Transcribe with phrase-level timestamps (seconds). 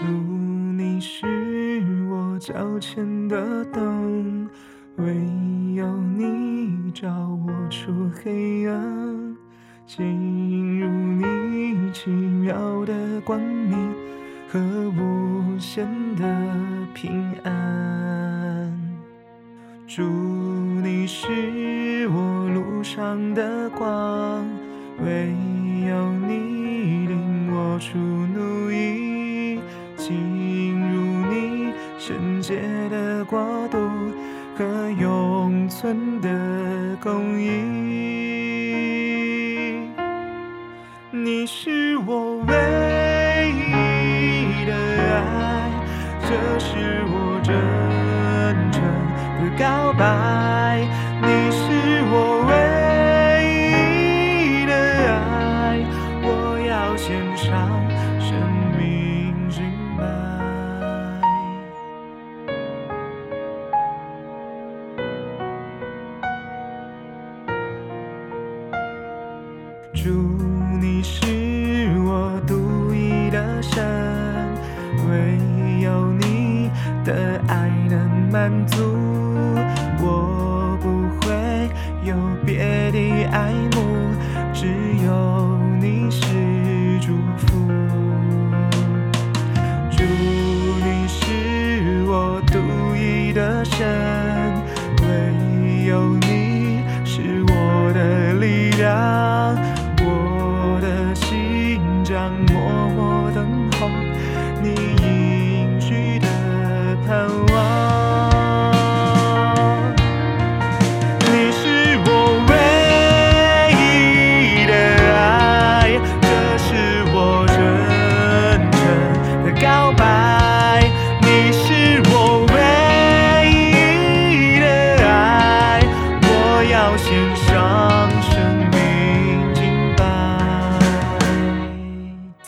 [0.00, 1.26] 祝你是
[2.08, 4.48] 我脚前的灯，
[4.94, 5.12] 唯
[5.74, 7.08] 有你照
[7.44, 9.36] 我出黑暗，
[9.84, 13.92] 进入你奇妙的光明
[14.48, 14.60] 和
[14.90, 16.24] 无限的
[16.94, 18.72] 平安。
[19.88, 24.46] 祝你是我路上的光，
[25.04, 25.34] 唯
[25.88, 27.98] 有你领我出
[32.38, 32.54] 圣洁
[32.88, 33.78] 的国度
[34.56, 36.28] 和永存的
[37.02, 37.48] 公义。
[41.10, 42.54] 你是我唯
[43.50, 44.72] 一的
[45.16, 45.68] 爱，
[46.20, 46.28] 这
[46.60, 47.52] 是我真
[48.70, 48.82] 诚
[49.40, 50.86] 的告白。
[70.00, 70.10] 祝
[70.80, 71.26] 你是
[72.06, 73.84] 我独一的神，
[75.10, 75.36] 唯
[75.82, 76.70] 有你
[77.04, 78.76] 的爱能满足，
[80.00, 81.34] 我不会
[82.04, 82.14] 有
[82.46, 83.52] 别的爱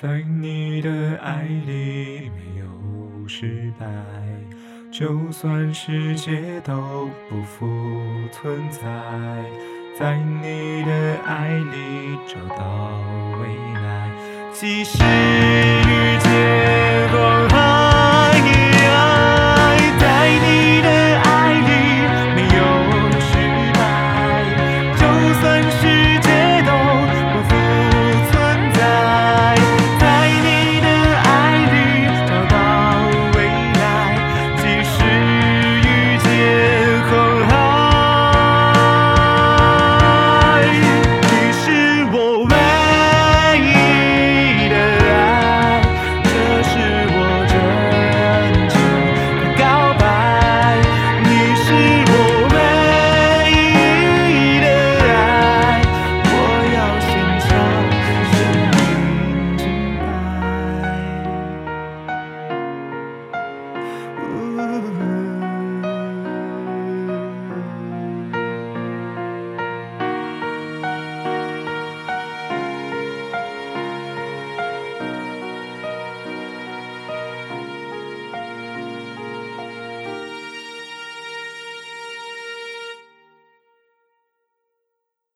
[0.00, 3.86] 在你的爱里没有失败，
[4.90, 7.68] 就算世界都不复
[8.32, 8.80] 存在，
[9.98, 12.98] 在你的爱里找到
[13.42, 14.10] 未来。
[14.54, 15.99] 即使。